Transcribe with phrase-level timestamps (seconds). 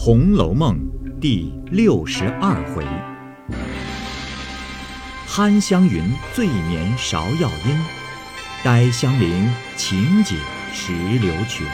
[0.00, 0.78] 红楼梦》
[1.18, 2.84] 第六十二回：
[5.26, 7.76] 憨香云醉眠芍药阴，
[8.62, 10.36] 呆香菱情解
[10.72, 11.66] 石榴裙。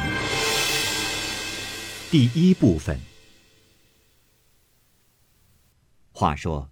[2.10, 2.98] 第一部分。
[6.10, 6.70] 话说，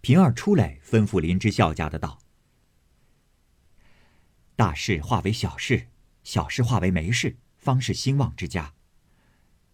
[0.00, 2.18] 平儿出来吩咐林之孝家的道
[4.56, 5.88] ：“大事化为小事，
[6.24, 8.72] 小事化为没事，方是兴旺之家。”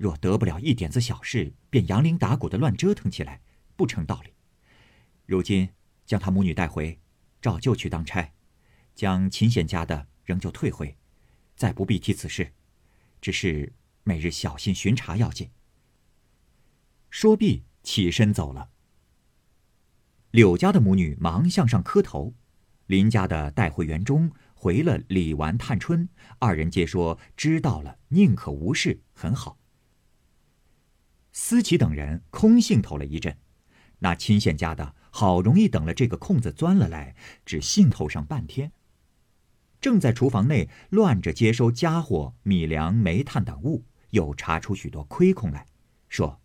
[0.05, 3.40] 若得不了一点子小事，便扬铃打鼓的乱折腾起来，
[3.75, 4.35] 不成道理。
[5.25, 5.71] 如今
[6.04, 7.00] 将他母女带回，
[7.40, 8.35] 照旧去当差，
[8.95, 10.95] 将秦显家的仍旧退回，
[11.57, 12.53] 再不必提此事，
[13.22, 13.72] 只是
[14.03, 15.48] 每日小心巡查要紧。
[17.09, 18.68] 说毕，起身走了。
[20.32, 22.34] 柳家的母女忙向上磕头，
[22.89, 26.07] 林家的带回园中，回了李纨、探春
[26.40, 29.57] 二人，皆说知道了，宁可无事，很好。
[31.36, 33.36] 思琪等人空兴头了一阵，
[33.98, 38.70] 那亲县家的好容易等了这个空子钻了来，只兴头上半天。
[39.81, 45.67] 正在厨房内乱着接收家伙、米粮、煤炭等物，又查出许多亏空来，
[46.09, 46.41] 说：“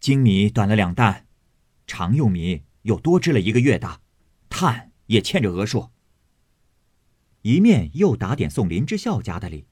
[0.00, 1.26] 精米短了两担，
[1.86, 4.00] 常用米又多支了一个月大，
[4.48, 5.90] 炭也欠着额数。”
[7.42, 9.66] 一面又打点送林之孝家的礼。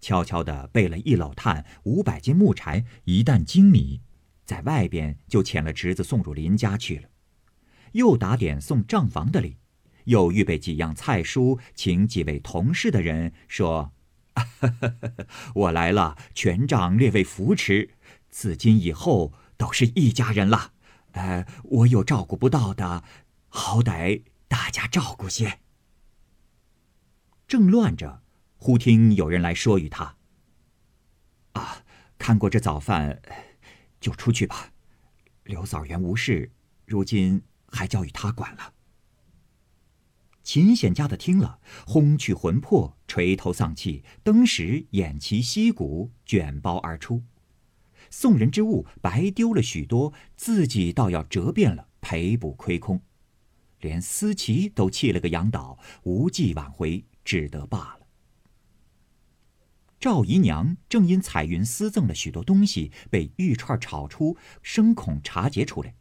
[0.00, 4.00] 悄悄地备了一篓炭、五百斤木柴、一担精米，
[4.44, 7.08] 在外边就遣了侄子送入林家去了。
[7.92, 9.56] 又打点送账房的礼，
[10.04, 13.92] 又预备几样菜蔬，请几位同事的人说
[15.54, 17.90] ：“我来了，全仗列位扶持，
[18.28, 20.72] 自今以后都是一家人了。
[21.12, 23.02] 呃，我有照顾不到的，
[23.48, 25.60] 好歹大家照顾些。”
[27.48, 28.22] 正乱着。
[28.58, 30.16] 忽听有人来说与他
[31.54, 31.84] ：“啊，
[32.18, 33.22] 看过这早饭，
[34.00, 34.72] 就出去吧。
[35.44, 36.50] 刘嫂原无事，
[36.84, 38.74] 如今还交与他管了。”
[40.42, 47.22] 秦显家的听了，轰去魂魄，垂头丧气，登时偃旗息鼓，卷包而出。
[48.10, 53.02] 送人之物白丢了许多，自己倒要折变了，赔补亏空，
[53.80, 57.97] 连思琪都气了个仰倒，无计挽回，只得罢了。
[60.00, 65.96] 赵姨娘正因彩云私赠了许多东西，被玉串炒出，生恐查结出来，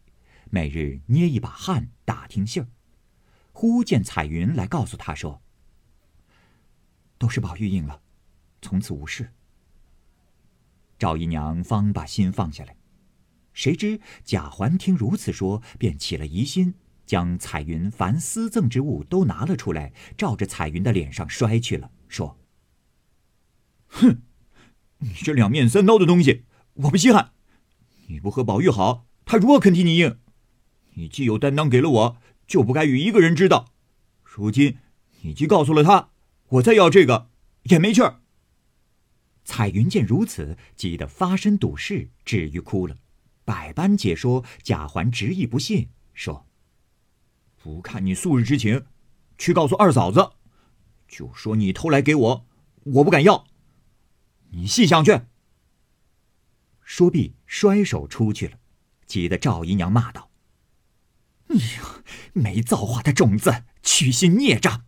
[0.51, 2.67] 每日捏一把汗打听信儿。
[3.53, 5.41] 忽见彩云来告诉他说
[7.17, 8.01] ：“都是宝玉应了，
[8.61, 9.33] 从此无事。”
[10.99, 12.75] 赵姨娘方把心放下来，
[13.51, 16.75] 谁知贾环听如此说，便起了疑心，
[17.07, 22.37] 将彩云凡私赠之物都拿了出来，照着彩云的脸上摔去了，说。
[23.97, 24.21] 哼，
[24.99, 26.43] 你这两面三刀的东西，
[26.73, 27.31] 我不稀罕。
[28.07, 30.19] 你不和宝玉好，他如何肯替你应？
[30.93, 33.73] 你既有担当给了我，就不该与一个人知道。
[34.23, 34.77] 如今
[35.21, 36.09] 你既告诉了他，
[36.49, 37.29] 我再要这个
[37.63, 38.21] 也没趣儿。
[39.43, 42.97] 彩云见如此，急得发身赌誓，至于哭了，
[43.43, 44.43] 百般解说。
[44.61, 46.45] 贾环执意不信，说
[47.63, 48.85] ：“不看你素日之情，
[49.37, 50.31] 去告诉二嫂子，
[51.07, 52.45] 就说你偷来给我，
[52.83, 53.46] 我不敢要。”
[54.49, 55.21] 你细想去。
[56.83, 58.57] 说毕，摔手出去了，
[59.05, 60.29] 急得赵姨娘骂道
[61.47, 62.03] ：“你呀，
[62.33, 64.85] 没造化的种子，取心孽障！”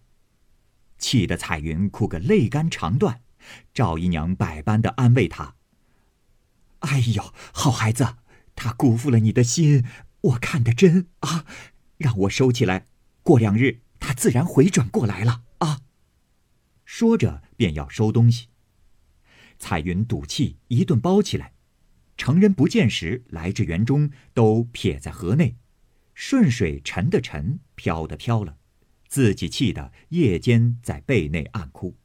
[0.97, 3.21] 气得彩云哭个泪干肠断。
[3.73, 5.55] 赵姨娘百般的安慰她
[6.79, 8.17] ：“哎呦，好孩子，
[8.55, 9.85] 他辜负了你的心，
[10.21, 11.45] 我看得真啊，
[11.97, 12.85] 让我收起来，
[13.23, 15.81] 过两日他自然回转过来了啊。”
[16.85, 18.47] 说着便要收东西。
[19.59, 21.53] 彩云赌气，一顿包起来。
[22.17, 25.57] 成人不见时，来至园中，都撇在河内。
[26.15, 28.57] 顺水沉的沉，飘的飘了，
[29.07, 31.95] 自己气得夜间在被内暗哭。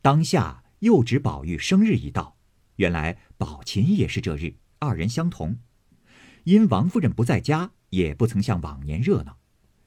[0.00, 2.36] 当下又值宝玉生日已到，
[2.76, 5.58] 原来宝琴也是这日，二人相同。
[6.44, 9.38] 因王夫人不在家，也不曾像往年热闹，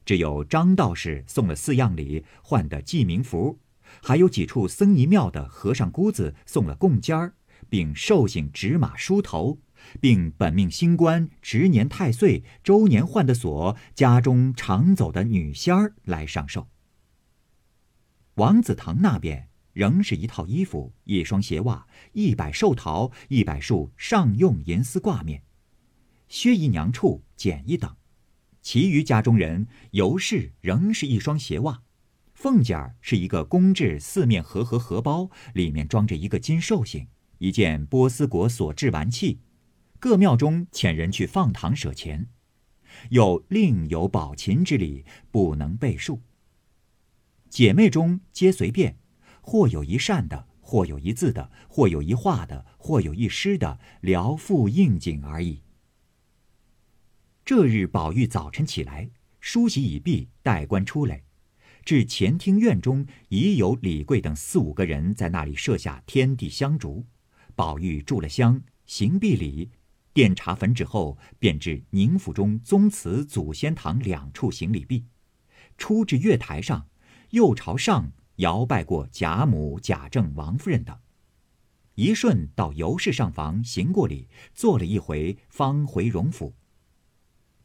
[0.03, 3.59] 只有张道士送了四样礼，换的记名符。
[4.01, 7.35] 还有几处僧尼庙的和尚姑子送了贡尖儿，
[7.69, 9.59] 并寿星纸马梳头，
[9.99, 16.67] 并本命星官、值年太岁、周年换的锁、家中常走的女仙儿来上寿。
[18.35, 25.43] 王子堂那边仍是一套衣服、一双鞋袜、一百寿桃、一百束上用银丝挂面。
[26.27, 27.95] 薛姨娘处减一等，
[28.61, 31.81] 其余家中人尤氏仍是一双鞋袜。
[32.37, 37.07] 凤姐儿是一个工制四面盒盒荷包，里面装着一个金寿星，
[37.39, 39.39] 一件波斯国所制玩器，
[39.97, 42.29] 各庙中遣人去放堂舍钱，
[43.09, 46.21] 又另有宝琴之礼，不能备数。
[47.49, 48.99] 姐妹中皆随便，
[49.41, 55.63] 或有一善的，或有一字的，或有一画的，或有一诗的，聊赋应景而已。
[57.43, 59.09] 这日宝玉早晨起来，
[59.39, 61.23] 梳洗已毕，待官出来。
[61.87, 67.05] 至前厅院中，已有李贵等四五个人在那里设下天地香烛。
[67.55, 69.71] 宝玉住了香，行毕礼，
[70.13, 75.05] 奠茶焚纸后，便至宁府中宗祠祖先堂两处行礼毕，
[75.77, 76.89] 出至月台上，
[77.29, 80.93] 又朝上摇拜过贾母、贾政、王夫人等，
[81.95, 86.53] 一顺到尤氏上房行过礼，坐了一回，方回荣府。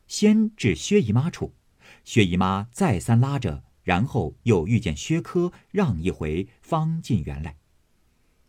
[0.07, 1.57] 先至薛姨妈处，
[2.05, 3.65] 薛姨妈再三拉着。
[3.83, 7.57] 然后又遇见薛科，让一回，方进园来。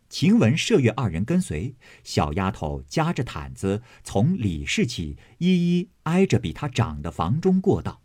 [0.08, 8.00] 晴雯、麝月二人跟随，小丫头夹着毯子，从李氏起，一一挨着比她长的房中过道，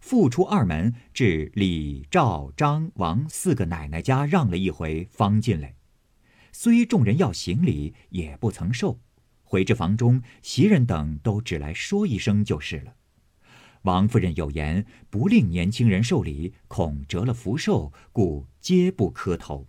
[0.00, 5.76] 复出二门，至李、赵、张、王四个奶奶家让了一回，方进来。
[6.50, 8.98] 虽众人要行礼，也不曾受。
[9.44, 12.96] 回至房中，袭人等都只来说一声就是了。
[13.82, 19.66] 王夫人有言，不令年轻人受礼，恐折了福寿，故皆不磕头。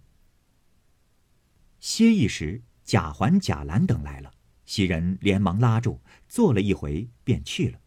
[1.80, 4.31] 歇一时，贾环、贾兰等来了，
[4.65, 7.80] 袭人连忙拉住，坐了一回，便去了。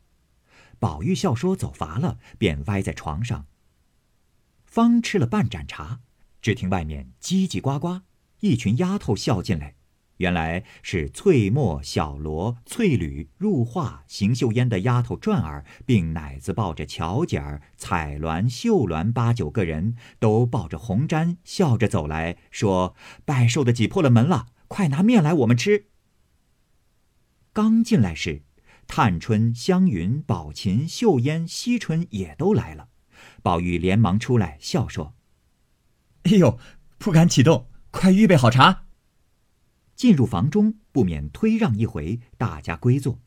[0.80, 3.46] 宝玉笑说走乏了，便歪在床上。
[4.64, 6.00] 方吃了半盏茶，
[6.42, 8.00] 只听外面叽叽呱呱，
[8.40, 9.75] 一群丫头笑进来。
[10.18, 22.96] 原来是翠墨、小罗、翠缕、入画、邢岫烟的丫头转儿，并奶子抱着巧姐儿、彩鸾、绣鸾八九个人，都抱着红毡，笑着走来说
[23.26, 25.88] ：“拜寿的挤破了门了，快拿面来，我们吃。”
[27.52, 28.42] 刚进来时，
[28.86, 32.88] 探春、湘云、宝琴、秀烟、惜春也都来了。
[33.42, 35.14] 宝玉连忙出来笑说
[36.24, 36.58] ：“哎呦，
[36.98, 38.84] 不敢启动，快预备好茶。”
[39.96, 43.18] 进入房中，不免推让一回，大家归坐。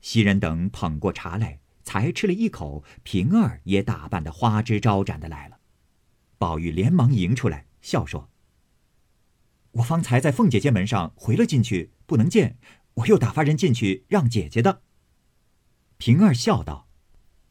[0.00, 2.84] 袭人等捧过茶来，才吃了一口。
[3.02, 5.58] 平儿也打扮的花枝招展的来了。
[6.38, 8.30] 宝玉连忙迎出来，笑说
[9.72, 12.56] ：“我方才在凤姐姐门上回了进去，不能见，
[12.94, 14.82] 我又打发人进去让姐姐的。”
[15.98, 16.88] 平儿笑道：“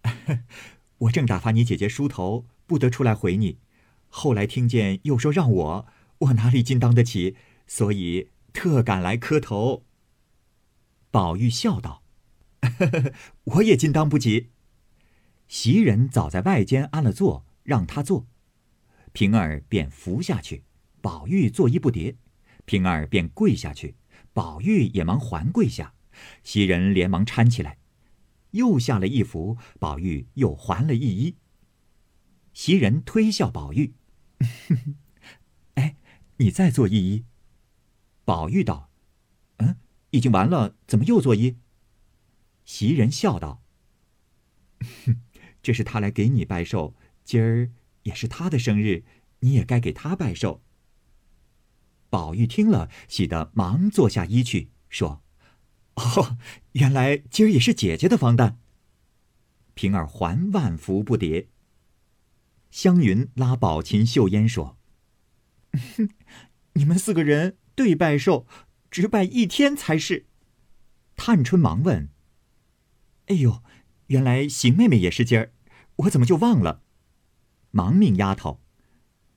[1.00, 3.60] 我正打发你姐姐梳头，不得出来回你。
[4.08, 5.88] 后来听见又说让我，
[6.20, 7.36] 我哪里禁当得起？
[7.68, 9.86] 所以。”特赶来磕头。
[11.10, 12.04] 宝玉笑道
[13.44, 14.52] ：“我也尽当不及。”
[15.48, 18.28] 袭人早在外间安了座，让他坐，
[19.12, 20.64] 平儿便伏下去。
[21.02, 22.16] 宝玉坐揖不迭，
[22.66, 23.96] 平儿便跪下去，
[24.34, 25.94] 宝玉也忙还跪下。
[26.44, 27.80] 袭人连忙搀起来，
[28.52, 31.36] 又下了一幅，宝玉又还了一揖。
[32.54, 33.96] 袭人推笑宝玉
[35.76, 35.98] ：“哎，
[36.38, 37.24] 你再做一揖。”
[38.24, 38.90] 宝玉道
[39.58, 39.78] ：“嗯，
[40.12, 41.56] 已经完了，怎么又作揖？”
[42.64, 43.62] 袭人笑道
[45.62, 47.72] ：“这是他来给你拜寿，今儿
[48.04, 49.04] 也是他的生日，
[49.40, 50.62] 你也该给他拜寿。”
[52.10, 55.24] 宝玉听了，喜得忙坐下揖去，说
[55.96, 56.38] ：“哦，
[56.74, 58.60] 原来今儿也是姐姐的方诞。”
[59.74, 61.48] 平儿还万福不迭。
[62.70, 64.78] 湘云拉宝琴、秀烟说
[66.74, 68.46] ：“你们四个人。”对拜寿，
[68.90, 70.28] 只拜一天才是。
[71.16, 72.10] 探春忙问
[73.28, 73.64] ：“哎呦，
[74.08, 75.54] 原来邢妹妹也是今儿，
[75.98, 76.84] 我怎么就忘了？”
[77.72, 78.62] 忙命丫头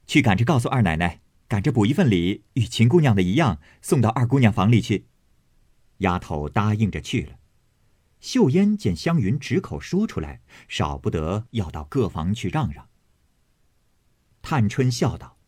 [0.07, 5.07] 去赶着告诉二奶奶，赶着补一份礼，与秦姑娘的一样，送到二姑娘房里去。
[5.99, 7.39] 丫头答应着去了。
[8.21, 12.89] 秀烟见湘云直口说出来，少不得要到各房去让让。
[14.43, 15.39] 探春笑道：“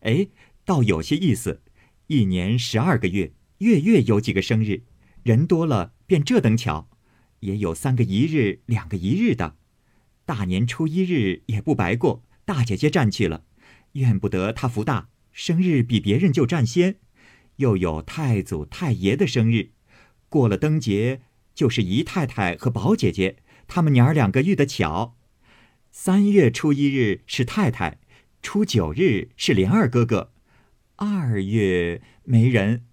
[0.00, 0.28] 哎，
[0.64, 1.62] 倒有些意思。”
[2.10, 4.84] 一年十二个月，月月有几个生日，
[5.24, 6.88] 人多了便这等巧，
[7.40, 9.56] 也有三个一日、两个一日的。
[10.24, 13.44] 大年初一日也不白过，大姐姐占去了，
[13.92, 16.96] 怨不得她福大，生日比别人就占先。
[17.56, 19.72] 又有太祖、太爷的生日，
[20.30, 21.20] 过了灯节，
[21.54, 23.36] 就是姨太太和宝姐姐
[23.66, 25.18] 他们娘儿两个遇的巧。
[25.90, 27.98] 三月初一日是太太，
[28.40, 30.32] 初九日是莲二哥哥。
[31.00, 32.84] 二月没人。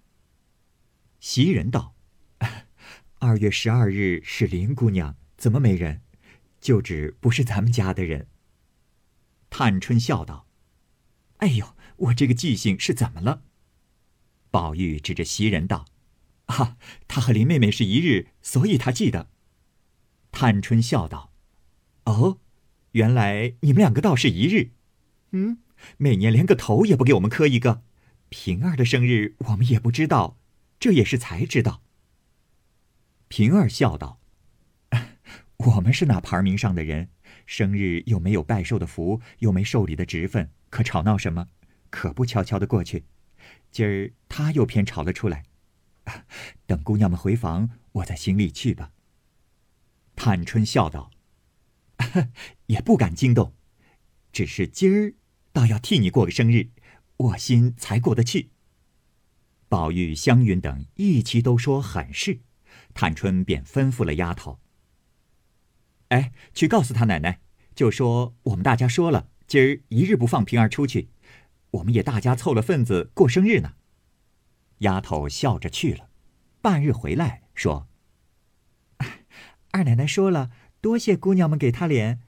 [1.18, 1.96] 袭人道
[3.18, 6.02] ：“二月十二日是林姑娘，怎么没人？
[6.60, 8.28] 就指不是咱们家的人。”
[9.50, 10.46] 探春笑道
[11.38, 13.42] ：“哎呦，我这个记性是怎么了？”
[14.52, 15.86] 宝玉指着袭人道
[16.46, 16.76] ：“啊，
[17.08, 19.30] 他和林妹妹是一日，所以他记得。”
[20.30, 21.32] 探春笑道
[22.06, 22.38] ：“哦，
[22.92, 24.70] 原来你们两个倒是一日。
[25.32, 25.58] 嗯，
[25.96, 27.82] 每年连个头也不给我们磕一个。
[28.28, 30.36] 平儿的生日我们也不知道，
[30.78, 31.82] 这也是才知道。”
[33.28, 34.20] 平儿笑道
[35.56, 37.10] ：“我们是那牌名上的人，
[37.44, 41.48] 生日又没有拜寿的福，又没受礼的职分，可吵闹什么？
[41.90, 43.04] 可不悄悄的过去。
[43.70, 45.44] 今儿他又偏吵了出来。
[46.66, 48.92] 等姑娘们回房，我再行礼去吧。”
[50.14, 51.10] 探春笑道
[52.66, 53.54] ：“也不敢惊动，
[54.32, 55.14] 只是今儿
[55.52, 56.70] 倒要替你过个生日，
[57.16, 58.50] 我心才过得去。”
[59.68, 62.40] 宝玉、湘云等一齐都说很是。
[62.94, 64.58] 探春便吩咐了丫头
[66.08, 67.40] ：“哎，去告诉他奶奶，
[67.74, 71.10] 就说我们大家说了，今儿一日不放平儿出去，
[71.72, 73.74] 我们也大家凑了份子过生日呢。”
[74.80, 76.10] 丫头笑着去了，
[76.60, 77.88] 半日回来，说
[79.72, 82.20] ：“二奶奶说了，多谢姑娘们给她脸，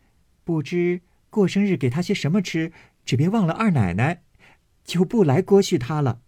[0.44, 2.72] 不知过生日给她些什么吃，
[3.04, 4.22] 只别忘了二奶奶，
[4.88, 6.22] 就不来郭旭他了。”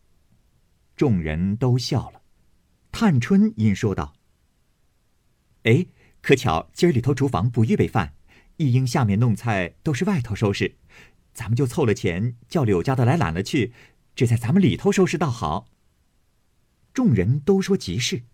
[0.94, 2.20] 众人都笑了，
[2.92, 4.14] 探春因说道。
[5.62, 5.86] 哎，
[6.20, 8.12] 可巧今儿里头厨房不预备饭，
[8.58, 10.76] 一应下面弄菜都是外头收拾，
[11.32, 13.72] 咱们就凑了钱叫柳家的来揽了去，
[14.14, 15.66] 只在咱们里头收拾倒好。
[16.92, 18.24] 众人都说急事，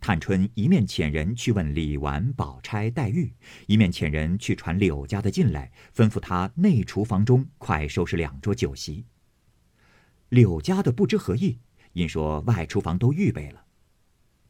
[0.00, 3.32] 探春一面遣人去问李纨、宝钗、黛玉，
[3.68, 9.04] 一面遣人去传柳家的进来，吩咐他内厨房中快收拾两桌酒席。
[10.28, 11.60] 柳家的不知何意，
[11.92, 13.64] 因说外厨房都预备了。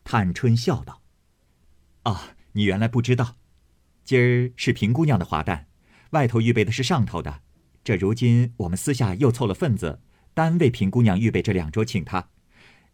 [0.04, 1.02] 探春笑道。
[2.04, 3.36] 啊，你原来不知道，
[4.04, 5.68] 今儿是平姑娘的华诞，
[6.10, 7.42] 外头预备的是上头的。
[7.82, 10.00] 这如今我们私下又凑了份子，
[10.32, 12.30] 单为平姑娘预备这两桌请她。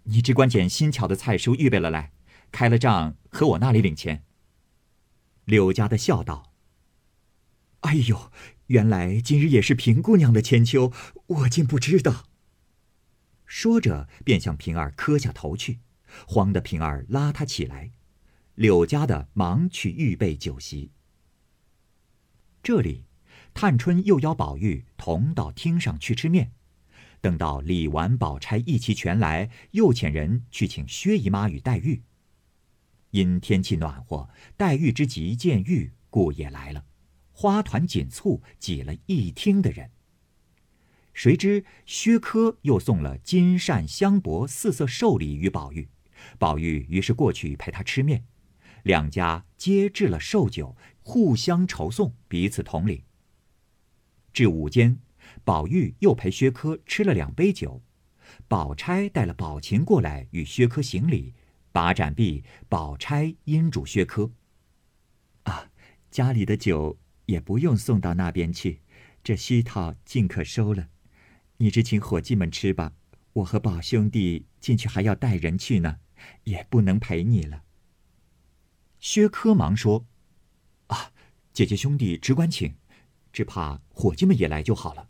[0.05, 2.13] 你只管捡新巧的菜蔬预备了来，
[2.51, 4.25] 开了账和我那里领钱。
[5.45, 6.53] 柳家的笑道
[7.81, 8.33] ：“哎呦，
[8.67, 10.93] 原来今日也是平姑娘的千秋，
[11.27, 12.25] 我竟不知道。”
[13.55, 15.81] 说着便向平儿磕下头去，
[16.27, 17.91] 慌得平儿拉他起来。
[18.55, 20.91] 柳家的忙去预备酒席。
[22.63, 23.05] 这里，
[23.53, 26.53] 探春又邀宝玉同到厅上去吃面。
[27.21, 32.01] 等到李纨、宝钗一齐全来，又遣人去请薛姨妈与黛玉。
[33.11, 36.87] 因天气暖和，黛玉之急见玉，故也来了。
[37.33, 39.91] 花团锦簇，挤了一厅的人。
[41.15, 45.89] 谁知薛科又送了金扇、香帛四色寿礼与宝玉，
[46.39, 48.25] 宝玉于是过去陪他吃面。
[48.83, 53.05] 两家皆置了寿酒，互相酬送，彼此同领。
[54.33, 54.99] 至午间，
[55.45, 57.83] 宝玉又陪薛科吃了两杯酒，
[58.49, 61.35] 宝钗带了宝琴过来与薛科行礼，
[61.71, 64.33] 把盏毕，宝钗因嘱薛科
[65.45, 65.71] ：“啊，
[66.11, 68.81] 家里的酒也不用送到那边去，
[69.23, 70.89] 这虚套尽可收了。
[71.63, 72.93] 你只请伙计们吃吧，
[73.35, 76.01] 我和宝兄弟进去还要带人去呢，
[76.43, 77.63] 也不能陪你了。”
[78.99, 80.05] 薛科忙说
[80.89, 81.13] ：“啊，
[81.53, 82.75] 姐姐兄弟只管请，
[83.33, 85.09] 只怕伙计们也来就好了。”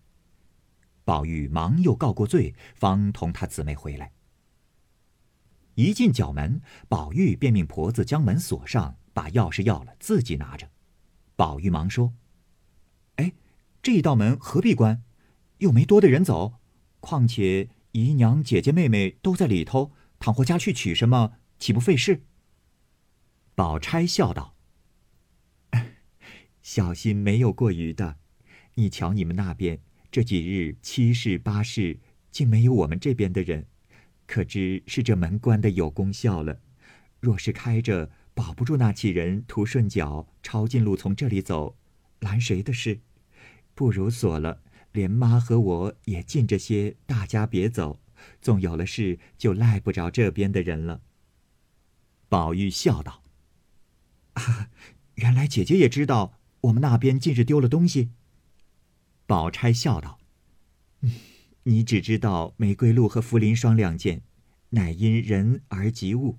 [1.07, 4.13] 宝玉忙又告过罪，方同他姊妹回来。
[5.77, 10.71] 一进角门，宝玉便命婆子将门锁上，把钥匙要了，自己拿着。
[11.35, 12.13] 宝玉忙说
[13.17, 13.33] ：“哎，
[13.83, 15.03] 这一道门何必关？
[15.63, 16.55] 又没多的人走，
[16.99, 22.25] 况且姨娘、姐姐、妹妹都在里头，倘或家去取什么，岂不费事？”
[23.55, 24.57] 宝钗笑道
[26.63, 28.17] ：“小心没有过于的。
[28.75, 32.01] 你瞧你们那边这几日七事八事，
[32.33, 33.67] 竟没有我们这边的人，
[34.27, 36.59] 可知是这门关的有功效了。
[37.21, 41.77] 若是开着，保不住那几人图顺脚，抄近路从这里走，
[42.19, 42.99] 拦谁的事？
[43.75, 44.62] 不如锁了，
[44.93, 48.01] 连妈和我也近着些，大家别走。
[48.41, 51.03] 纵有了事，就赖不着这边的人了。”
[52.29, 53.23] 宝玉笑道。
[54.35, 54.71] 啊，
[55.17, 58.11] 原来姐姐也知道我们那边近日丢了东西。
[59.27, 60.19] 宝钗笑道
[61.65, 64.23] ：“你只知道玫瑰露和茯苓霜两件，
[64.71, 66.39] 乃因人而及物。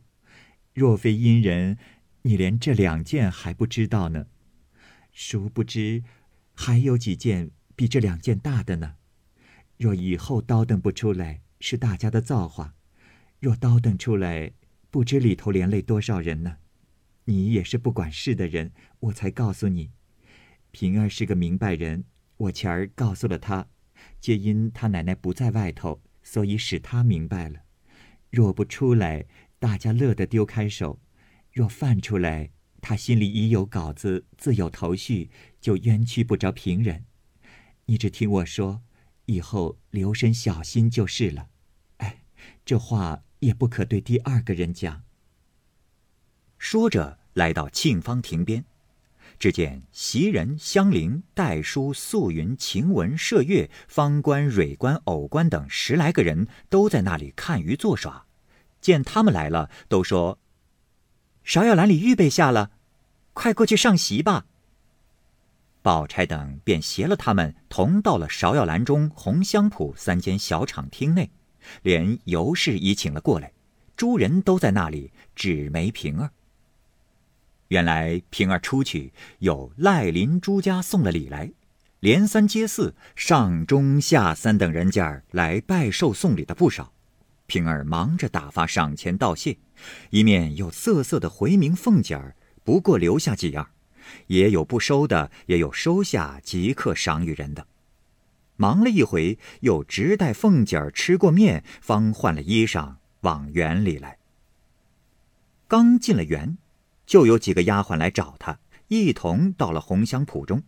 [0.74, 1.78] 若非因人，
[2.24, 4.28] 你连这两件还不知道呢。
[5.12, 6.04] 殊不知，
[6.56, 7.52] 还有几件
[7.84, 8.96] 比这两件大的呢。
[9.78, 12.76] 若以后叨腾不出来，是大家的造化；
[13.42, 14.54] 若叨腾出来，
[14.90, 16.60] 不知里头连累多少人呢。”
[17.28, 18.72] 你也是不管事的人，
[19.02, 19.92] 我才告诉你。
[20.72, 22.06] 平儿是个明白人，
[22.38, 23.68] 我前儿告诉了他，
[24.22, 27.60] 皆因他奶奶不在外头，所以使他明白了。
[28.30, 29.26] 若不出来，
[29.60, 31.02] 大家乐得丢开手；
[31.52, 32.50] 若犯出来，
[32.80, 37.04] 他心里已有稿子，自有头绪，就冤屈不着平人。
[37.86, 38.82] 你只听我说，
[39.26, 41.50] 以后留神小心就是了。
[41.98, 42.24] 哎，
[42.66, 45.04] 这话也不可对第二个人讲。
[46.58, 48.64] 说着，来到沁芳亭边，
[49.38, 58.26] 只见袭人、香菱、戴叔、素云、晴雯、麝月、方官、蕊官、藕官等十来个人都在那里看鱼作耍。
[58.80, 60.40] 见他们来了，都说。
[61.46, 62.72] 芍药篮里预备下了，
[63.34, 64.46] 快过去上席吧。
[65.84, 71.30] 宝钗等便携了他们，同到了芍药篮中红香圃三间小场厅内，
[71.84, 73.52] 连尤氏已请了过来，
[73.96, 76.32] 诸人都在那里，只没平儿。
[77.68, 81.52] 原来平儿出去，有赖林朱家送了礼来，
[82.00, 86.94] 连三接四，上中下三等人家来拜寿送礼的不少。
[87.46, 89.58] 平儿忙着打发上前道谢，
[90.12, 93.70] 一面又瑟瑟的回明凤姐儿，不过留下几样，
[94.28, 97.68] 也有不收的，也有收下即刻赏与人的。
[98.56, 104.18] 忙了一回，又直待凤姐儿吃过面，方换了衣裳往园里来。
[105.68, 106.58] 刚进了园，
[107.06, 110.62] 就有几个丫鬟来找他，一同到了红香圃中。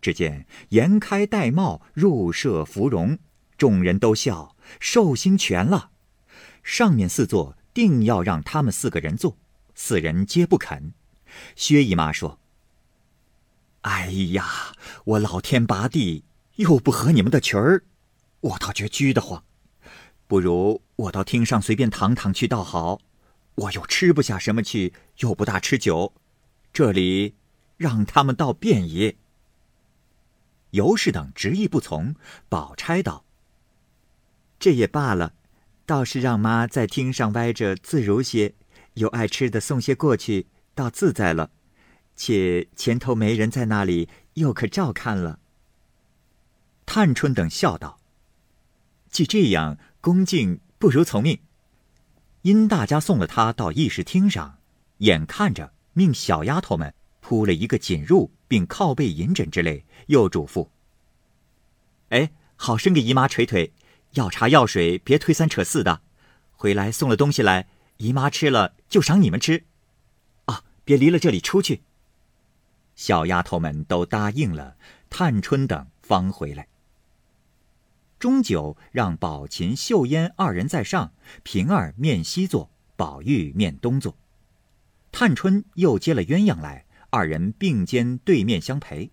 [0.00, 3.18] 只见颜开戴帽入舍芙蓉，
[3.56, 5.90] 众人都笑寿星全了。
[6.62, 9.38] 上面四座定要让他们四个人坐，
[9.74, 10.92] 四人皆不肯。
[11.56, 12.38] 薛姨妈说
[13.84, 14.72] ：“哎呀，
[15.04, 16.24] 我老天拔地
[16.56, 17.84] 又不合你们的群儿，
[18.40, 19.44] 我倒觉拘得慌。
[20.26, 23.00] 不如我到厅上随便躺躺去倒好。
[23.56, 26.14] 我又吃不下什么去，又不大吃酒，
[26.72, 27.34] 这里
[27.76, 29.16] 让他们倒便也。”
[30.72, 32.16] 尤氏等执意不从。
[32.48, 33.26] 宝钗道
[34.58, 35.34] ：“这也罢了。”
[35.84, 38.54] 倒是让妈在厅上歪着自如些，
[38.94, 41.50] 有爱吃的送些过去，倒自在了。
[42.16, 45.38] 且前头没人在那里，又可照看了。
[46.86, 47.98] 探春等笑道
[49.10, 51.38] ：“既这样，恭敬不如从命。”
[52.42, 54.58] 因大家送了他到议事厅上，
[54.98, 60.68] 眼看着命小丫头们铺了一个锦褥，并靠背银枕之类，又嘱咐
[62.10, 63.72] ：“哎，好生给姨妈捶腿。”
[64.14, 66.00] 要茶要水，别推三扯四的。
[66.52, 69.64] 回来送了东西来，姨妈吃了就赏你们吃。
[70.44, 71.82] 啊，别离了这里出去。
[72.96, 74.76] 小丫头们都答应了，
[75.10, 76.68] 探春等方回来。
[78.18, 84.16] 终究让宝琴、秀烟二人在上，平儿面西坐，宝玉面东坐。
[85.12, 89.10] 探春又接了鸳鸯来，二人并肩对面相陪。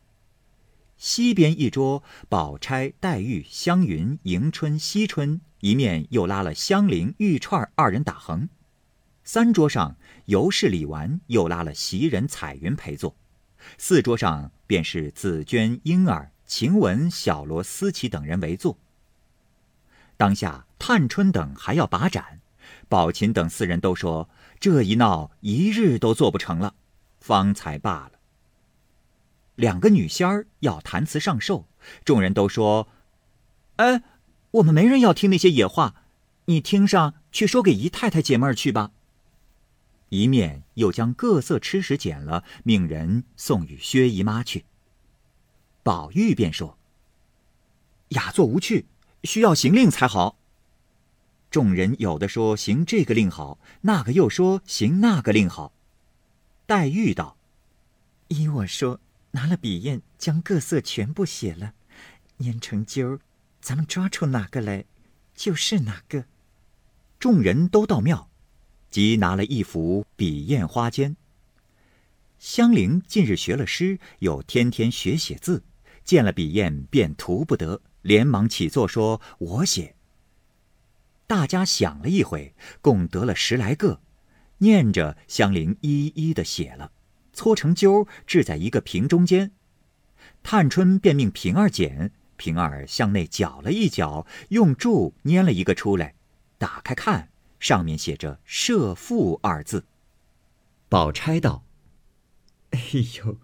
[0.97, 8.47] 西边一桌，宝钗、黛玉、湘云、迎春、惜春一面又拉了香菱、玉钏二人打横；
[9.23, 13.15] 三桌上尤氏、李纨又拉了袭人、彩云陪坐；
[13.77, 18.77] 四桌上便是紫娟、莺儿、晴雯、小罗、思琪等人围坐。
[20.17, 22.39] 当下探春等还要把盏，
[22.87, 26.75] 宝琴等四人都说这一闹一日都做不成了，
[27.19, 28.11] 方才罢了。
[29.55, 31.67] 两个女仙儿要弹词上寿，
[32.05, 32.87] 众人都说
[33.77, 34.03] ：“哎，
[34.51, 36.03] 我们没人要听那些野话，
[36.45, 38.91] 你听上去说给姨太太解闷儿去吧。”
[40.11, 44.65] 一面又将各色吃食捡了，命人送与薛姨妈去。
[45.83, 46.77] 宝玉便说
[48.09, 48.85] ：“雅座无趣，
[49.23, 50.37] 需要行令才好。”
[51.49, 55.73] 众人有的说行这个令好，那个又说行那个令好。
[56.65, 57.37] 黛玉道
[58.27, 58.99] ：“依我说。”
[59.33, 61.73] 拿了笔砚，将各色全部写了，
[62.39, 63.19] 粘成揪儿，
[63.61, 64.83] 咱们抓出哪个来，
[65.33, 66.25] 就是哪个。
[67.17, 68.29] 众人都到庙，
[68.91, 71.15] 即拿了一幅笔砚花笺。
[72.37, 75.63] 香菱近日学了诗，又天天学写字，
[76.03, 79.95] 见了笔砚便图不得，连忙起坐说：“我写。”
[81.25, 84.01] 大家想了一回，共得了十来个，
[84.57, 86.91] 念着，香菱一一的写了。
[87.31, 89.51] 搓成揪，置在一个瓶中间。
[90.43, 96.15] 探春便命平儿捡，平儿向内搅了一搅，用柱拈了一个出来，
[96.57, 97.29] 打开看，
[97.61, 99.85] 上面写着“社父”二字。
[100.89, 101.63] 宝钗道
[102.71, 102.81] ：“哎
[103.19, 103.37] 呦，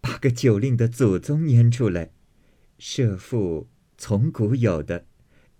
[0.00, 2.10] 把个酒令的祖宗拈出来，
[2.80, 5.06] 社父从古有的，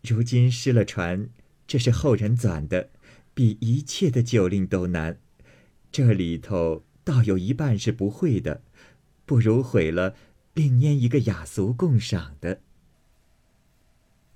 [0.03, 1.31] 如今失了传，
[1.68, 2.90] 这是后人纂的，
[3.33, 5.21] 比一切的酒令都难。
[5.92, 8.61] 这里头。”倒有一半是不会的，
[9.25, 10.14] 不如毁了，
[10.53, 12.61] 另拈一个雅俗共赏的。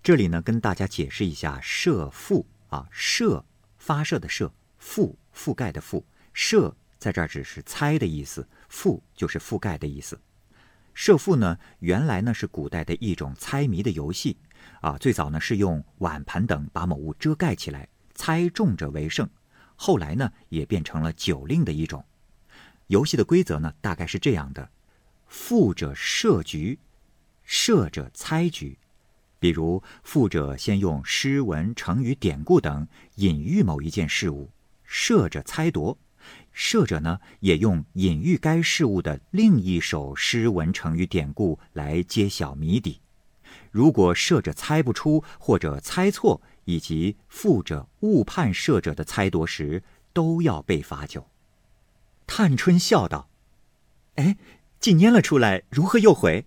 [0.03, 3.45] 这里呢，跟大家解释一下“社赋”啊，“社”
[3.83, 10.21] 发射的射，覆覆盖的覆，射在这儿只是猜的意思，覆就是覆盖的意思。
[10.95, 14.37] 射覆呢，原来呢是古代的一种猜谜的游戏，
[14.83, 19.29] 啊，最早呢是用碗盘等把某物遮盖起来，猜中者为胜。
[19.75, 22.05] 后来呢也变成了酒令的一种。
[22.87, 24.71] 游戏的规则呢大概是这样的：
[25.29, 26.79] 覆者设局，
[27.43, 28.79] 射者猜局。
[29.43, 34.49] 比如，覆者先用诗文、成语、典故等隐喻某一件事物，
[34.85, 35.99] 射者猜夺；
[36.53, 43.01] 射者呢，也用隐喻该事物的另一首诗文、成语、典故来揭晓谜底。
[43.73, 51.27] 如果射者猜不出或者猜错，以及覆者误判射者的猜夺时，都要被罚酒。
[52.29, 53.29] 探春笑道
[54.15, 54.37] ：“哎，
[54.79, 56.47] 既拈了出来，如何又悔？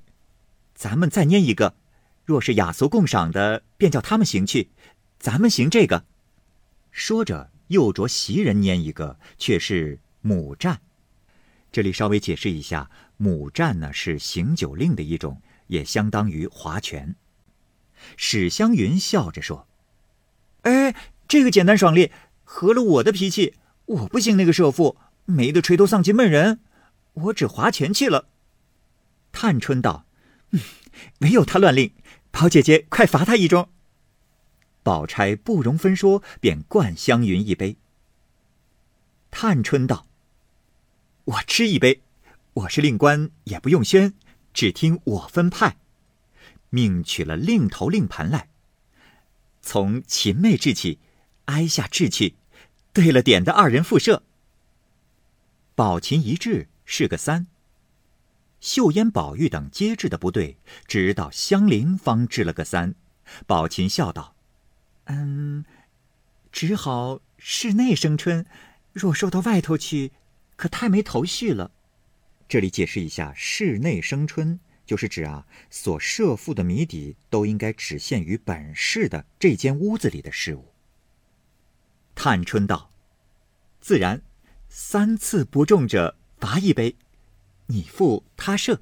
[0.74, 1.76] 咱们再拈一个。”
[2.26, 4.72] 若是雅俗共赏的，便叫他们行去，
[5.20, 6.06] 咱们行这个。
[6.92, 10.82] 说着，又着袭人拈一个，却是母战。
[11.72, 17.16] 这里稍微解释一下，母战呢是行酒令的一种，也相当于划拳。
[18.18, 19.68] 史湘云笑着说
[20.64, 20.96] ：“哎，
[21.28, 22.12] 这个简单爽利，
[22.44, 23.54] 合了我的脾气。
[23.86, 26.60] 我不行那个射父，没得垂头丧气闷人，
[27.14, 28.30] 我只划拳去了。”
[29.32, 30.06] 探春道
[30.52, 30.60] ：“嗯，
[31.20, 31.92] 没有他乱令。”
[32.38, 33.70] 宝姐姐，快罚他一盅。
[34.84, 37.78] 宝钗不容分说，便灌湘云一杯。
[39.32, 40.06] 探春道
[41.24, 42.02] ：“我吃一杯，
[42.54, 44.14] 我是令官，也不用宣，
[44.54, 45.78] 只听我分派。
[46.72, 48.50] 命取了令头令盘来，
[49.62, 51.00] 从秦妹掷起，
[51.46, 52.36] 挨下掷去，
[52.92, 54.24] 对了点的二人复射。
[55.74, 57.48] 宝琴一掷是个三。”
[58.66, 62.96] 秀烟、宝玉等皆知的不对，直到香菱方治了个三。
[63.46, 64.36] 宝琴笑道
[65.06, 65.64] ：“嗯，
[66.52, 68.44] 只好室内生春，
[68.92, 70.14] 若说到外头去，
[70.56, 71.70] 可太没头绪了。”
[72.50, 80.74] 这里解释一下，“室内生春”就是指啊，所设伏的谜底都应该只限于本市的这间屋子里的事物。
[82.16, 82.90] 探春道
[83.80, 84.24] ：“自然，
[84.68, 86.96] 三次不中者罚一杯。”
[87.68, 88.78] 你负他胜。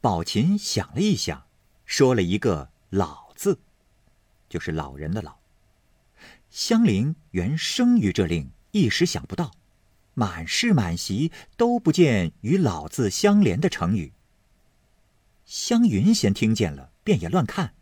[0.00, 1.46] 宝琴想了一想，
[1.84, 3.60] 说了一个“老”字，
[4.48, 5.36] 就是老人的“老”。
[6.50, 9.52] 香菱原生于这令，一时想不到，
[10.14, 14.12] 满室满席都不见与“老”字相连的成语。
[15.44, 17.74] 湘云先听见了，便也乱看，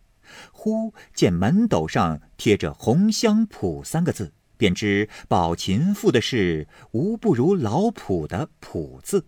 [0.53, 9.27] 忽见门斗上贴着“红香圃”三个字，便知宝琴赋的是无不如老圃的“圃”字。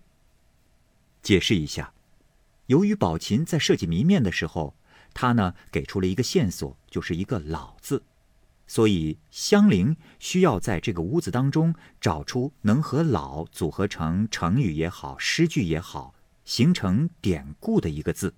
[1.22, 1.92] 解释一下，
[2.66, 4.74] 由于宝琴在设计谜面的时候，
[5.12, 8.02] 他呢给出了一个线索，就是一个“老”字，
[8.66, 18.34] 所以香菱需要在这个屋子当中找出能和“老”组合成成语也好、诗句也好，形成典故的一个字。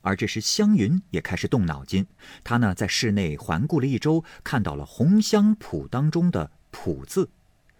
[0.00, 2.06] 而这时湘云也开始动脑筋，
[2.42, 7.30] 他呢在室内环顾了一周，看到了“红香圃”当中的“圃”字，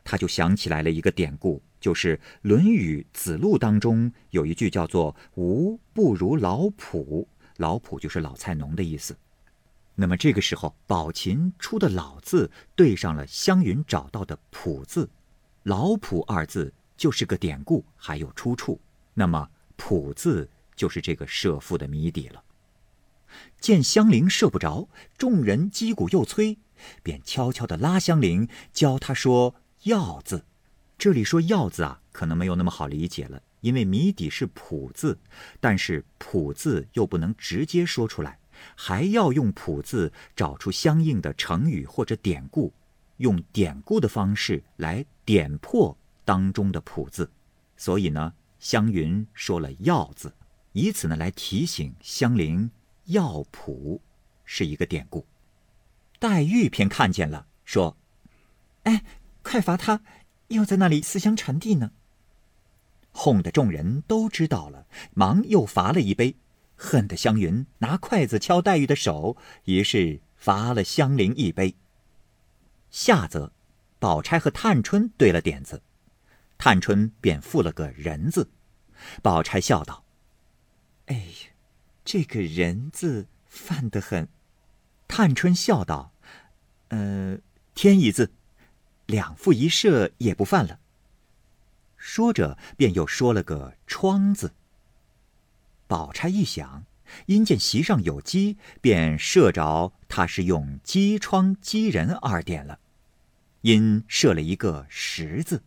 [0.05, 1.63] 他就想起来了一个典故。
[1.81, 7.27] 就是《论语·子路》当中有一句叫做“吾不如老圃”，
[7.59, 9.17] 老圃就是老菜农的意思。
[9.97, 15.11] 那么这个时候，宝琴出的“老”字对上了湘云找到的“圃”字
[15.65, 18.81] ，“老圃”二字就是个典故，还有出处。
[19.15, 22.45] 那么“圃”字就是这个设赋的谜底了。
[23.61, 24.89] 见香菱射不着，
[25.19, 26.59] 众人击鼓又催，
[27.03, 30.45] 便悄悄地拉香菱，教他说“要”字。
[30.99, 35.19] 这里说“要”字啊，可能没有那么好理解了，因为谜底是“谱”字，
[35.59, 38.39] 但是“谱”字又不能直接说出来，
[38.77, 42.73] 还要用“谱”字找出相应的成语或者典故，
[43.17, 47.29] 用典故的方式来点破当中的“谱”字。
[47.77, 50.33] 所以呢，湘云说了“要”字，
[50.71, 52.71] 以此呢来提醒香菱
[53.07, 54.01] “要谱”
[54.45, 55.27] 是一个典故。
[56.21, 57.97] 黛玉偏看见了，说
[58.85, 59.03] ：“哎，
[59.43, 60.03] 快罚他！”
[60.49, 61.93] 又在那里思香传递呢。
[63.11, 66.37] 哄得众人都知道了，忙又罚了一杯，
[66.77, 71.75] 恨得湘云拿筷子敲黛玉的手，于是罚了香菱一杯。
[72.91, 73.53] 下则，
[73.99, 75.83] 宝钗和探春对了点子，
[76.59, 78.51] 探春便附了个人字。
[79.23, 80.05] 宝钗笑道
[81.07, 81.51] ：“哎呀，
[82.05, 84.29] 这个人字犯得很。”
[85.09, 86.13] 探春笑道
[86.89, 87.39] ：“呃，
[87.75, 88.33] 添一字。”
[89.07, 90.79] 两副一射也不犯了。
[91.97, 94.53] 说着，便又说了个“窗”字。
[95.87, 96.85] 宝钗一想，
[97.27, 102.81] 因见席上有鸡，便射着他是用“鸡窗”“鸡人”二点了。
[103.61, 105.63] 因射了一个十字。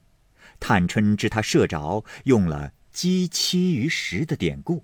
[0.60, 4.84] 探春知他射着，用了“鸡七于十”的典故。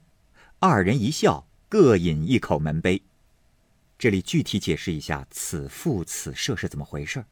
[0.60, 3.02] 二人一笑，各饮一口门杯。
[3.98, 7.26] 这里具体解释一下此赋此射是怎么回事。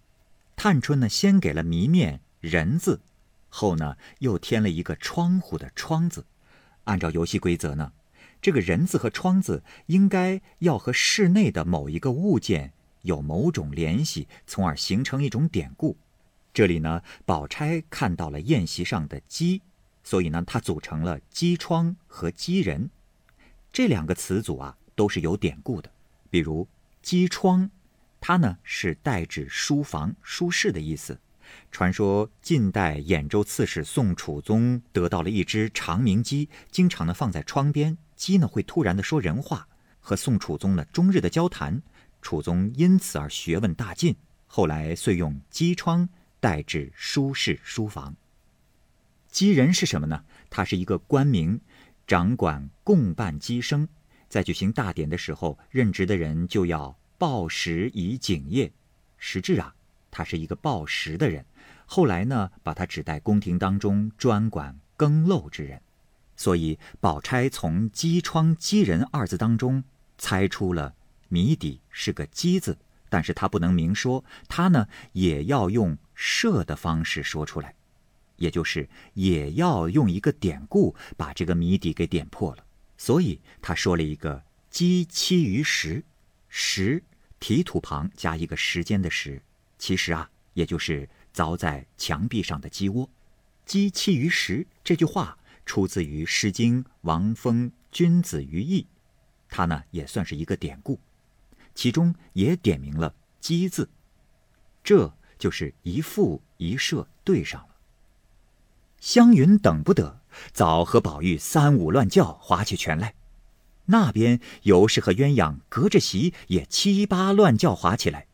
[0.61, 2.99] 探春呢，先给了谜面“人”字，
[3.47, 6.25] 后呢又添了一个窗户的“窗”字。
[6.83, 7.93] 按照游戏规则呢，
[8.41, 15.95] 这个人字和窗字应该要和室内的某一个物件有某种联系，从而形成一种典故。
[16.53, 19.61] 这里呢，宝钗看到了宴席上的鸡，
[20.03, 22.89] 所以呢，它组成了鸡窗和鸡人
[23.71, 25.89] 这两个词组啊，都是有典故的。
[26.29, 26.67] 比如
[27.01, 27.71] 鸡窗，
[28.21, 31.19] 它呢是代指书房、书室的意思。
[31.71, 39.67] 传说晋代兖州刺史宋楚宗得到了一只长鸣鸡，经常呢放在窗边，鸡呢会突然的说人话，
[39.99, 41.81] 和宋楚宗呢终日的交谈，
[42.21, 46.07] 楚宗因此而学问大进，后来遂用鸡窗
[46.39, 48.15] 代指书室、书房。
[49.31, 50.23] 鸡人是什么呢？
[50.49, 51.59] 它是一个官名，
[52.05, 53.87] 掌管供办鸡生，
[54.27, 58.71] 在举行大典的时候，任职的人就要报时以警业，
[59.17, 59.75] 实质啊。
[60.09, 61.45] 他是一个报时的人，
[61.85, 65.79] 后来呢，把他指代宫廷当中专管更漏之人，
[66.35, 69.83] 所以宝钗从“机窗机人”二字当中
[70.17, 70.95] 猜出了
[71.27, 72.75] 谜底是个“机”字，
[73.07, 77.75] 但是他不能明说，他呢也要用设的方式说出来，
[78.37, 82.65] 也就是也要用一个典故把这个谜底给点破了，
[82.97, 86.03] 所以他说了一个“鸡栖于石”，
[86.49, 87.03] 石
[87.39, 89.41] 提土旁加一个时间的时。
[89.77, 93.09] 其实啊，也就是凿在墙壁上的鸡窝
[93.65, 98.81] ，“鸡栖于石”这句话出自于《诗经·王风·君子于义》，
[99.47, 100.99] 它呢也算是一个典故，
[101.73, 103.89] 其中也点明了“鸡”字，
[104.83, 107.75] 这就是一副一射对上了。
[108.99, 110.19] 湘云等不得，
[110.51, 113.13] 早和宝玉三五乱叫，划起拳来；
[113.91, 118.27] 那边尤氏和鸳鸯隔着席也七八乱叫，划起来。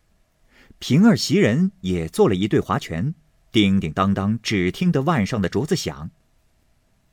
[0.80, 3.16] 平儿袭人也做了一对划拳，
[3.52, 6.12] 叮叮当当，只听得腕上的镯子响。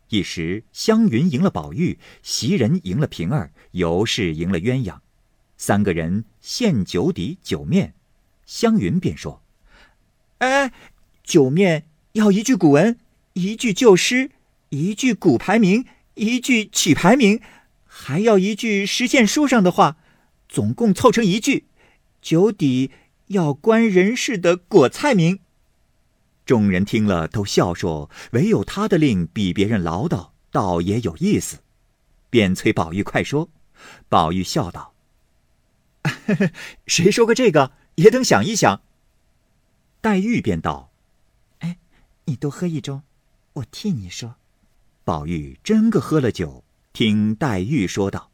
[0.09, 4.98] 一时湘云赢了宝玉，袭人赢了平儿，尤氏赢了鸳鸯，
[5.57, 7.94] 三个人献酒底酒面。
[8.44, 9.42] 湘云便说
[10.38, 10.72] ：“哎，
[11.22, 12.98] 酒面要一句古文，
[13.35, 14.33] 一句旧诗，
[14.70, 17.40] 一句古牌名，一句曲牌名，
[17.94, 19.98] 还要一句实现书上的话，
[20.48, 21.66] 总共凑成一句
[22.22, 22.90] 酒底。”
[23.28, 25.38] 要关人事的果菜名。
[26.44, 31.61] 众人听了都笑说：“唯有他的令比别人唠叨，倒也有意思。”
[32.28, 33.48] 便催宝玉快说。
[34.11, 34.92] 宝玉笑道
[36.87, 37.72] ：“谁说过这个？
[37.94, 38.83] 也等想一想。”
[40.02, 40.90] 黛玉便道
[41.61, 41.78] ：“哎，
[42.26, 43.00] 你多喝一盅，
[43.55, 44.35] 我替你说。”
[45.05, 48.31] 宝玉真个喝了酒，听黛玉说道：“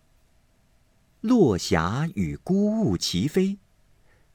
[1.22, 3.58] 落霞与孤鹜齐飞。”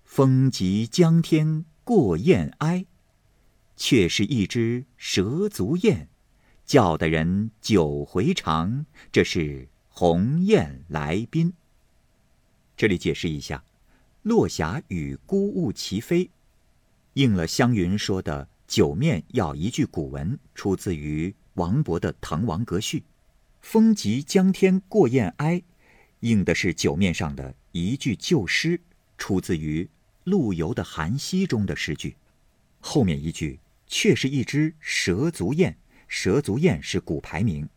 [0.05, 2.85] 风急江天过雁哀，
[3.75, 6.07] 却是一只蛇足雁，
[6.65, 8.85] 叫得人久回肠。
[9.11, 11.51] 这是鸿雁来宾。
[12.77, 13.61] 这里解释一下
[14.23, 16.29] ，“落霞与孤鹜齐飞”，
[17.13, 22.99] 应了湘云说的“九面要一句古文”，出自于王勃的《滕王阁序》
[23.63, 25.63] ；“风急江天过雁哀”，
[26.19, 28.79] 应的是酒面上的一句旧诗，
[29.17, 29.89] 出自于。
[30.25, 32.15] 陆游的《寒溪》中的诗句，
[32.79, 35.75] 后面一句却是一只蛇足雁。
[36.07, 37.67] 蛇足雁是古牌名，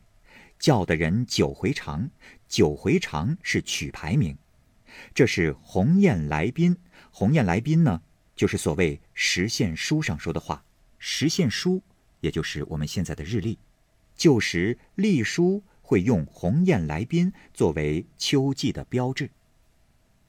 [0.58, 2.08] 叫的人酒回肠。
[2.46, 4.36] 酒回肠是曲牌名。
[5.14, 6.76] 这是鸿雁来宾。
[7.10, 8.02] 鸿雁来宾呢，
[8.36, 10.64] 就是所谓实现书上说的话。
[10.98, 11.82] 实现书，
[12.20, 13.58] 也就是我们现在的日历。
[14.16, 19.30] 旧时历书会用鸿雁来宾作为秋季的标志。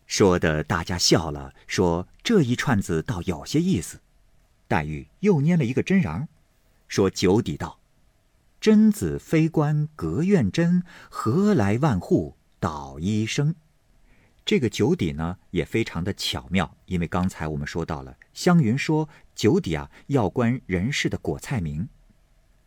[0.05, 3.99] 说的大家笑了，说这一串子倒有些意思。
[4.67, 6.27] 黛玉又捏了一个针瓤，
[6.87, 7.79] 说九底道
[8.61, 13.55] ：“贞子非关隔院针，何来万户捣衣声？”
[14.45, 21.89] 这个九底呢也非常的巧妙，因为刚才我们说到了湘云说九底啊要关人事的果菜名。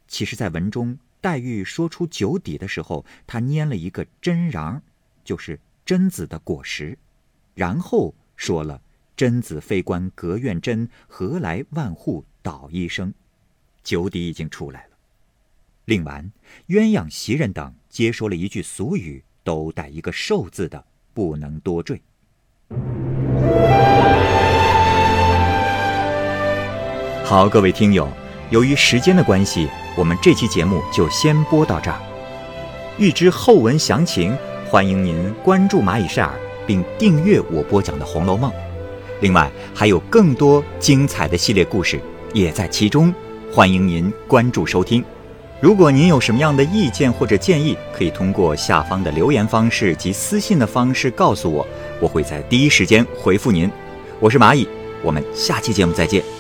[0.07, 4.80] 其实，在文中，黛玉说出酒底的时候，她拈了一个真瓤，
[5.24, 6.96] 就是贞子的果实。
[7.54, 8.80] 然后说了
[9.16, 13.12] ：“贞子非关隔院针，何来万户捣衣声？”
[13.85, 14.90] 酒底已经出来了。
[15.87, 16.30] 另完，
[16.68, 22.00] 鸳鸯、袭人等皆说了一句俗语，都带一个“寿”字的，不能多赘。
[27.24, 28.11] 好，各位听友，
[28.50, 31.96] 由于时间的关系，我们这期节目就先播到这儿。
[32.98, 34.36] 欲知后文详情，
[34.68, 36.32] 欢迎您关注蚂蚁晒尔，
[36.66, 38.50] 并订阅我播讲的《红楼梦》。
[39.20, 42.00] 另外，还有更多精彩的系列故事
[42.32, 43.14] 也在其中，
[43.52, 45.04] 欢迎您关注收听。
[45.60, 51.64] 如果您有什么样的意见或者建议，可以通过下方的留言方式及私信的方式告诉我，
[52.00, 53.70] 我会在第一时间回复您。
[54.18, 54.66] 我是蚂蚁，
[55.04, 56.39] 我们下期节目再见。